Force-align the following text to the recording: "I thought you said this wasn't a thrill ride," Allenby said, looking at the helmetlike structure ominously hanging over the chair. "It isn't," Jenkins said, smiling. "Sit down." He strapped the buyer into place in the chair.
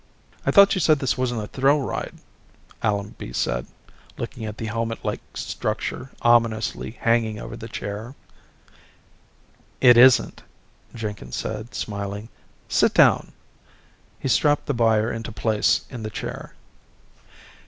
"I 0.47 0.49
thought 0.49 0.73
you 0.73 0.81
said 0.81 0.97
this 0.97 1.15
wasn't 1.15 1.43
a 1.43 1.47
thrill 1.47 1.79
ride," 1.79 2.15
Allenby 2.81 3.33
said, 3.33 3.67
looking 4.17 4.45
at 4.45 4.57
the 4.57 4.65
helmetlike 4.65 5.21
structure 5.35 6.09
ominously 6.23 6.89
hanging 7.01 7.37
over 7.39 7.55
the 7.55 7.67
chair. 7.67 8.15
"It 9.79 9.97
isn't," 9.97 10.41
Jenkins 10.95 11.35
said, 11.35 11.75
smiling. 11.75 12.29
"Sit 12.67 12.95
down." 12.95 13.33
He 14.19 14.27
strapped 14.27 14.65
the 14.65 14.73
buyer 14.73 15.11
into 15.11 15.31
place 15.31 15.85
in 15.91 16.01
the 16.01 16.09
chair. 16.09 16.55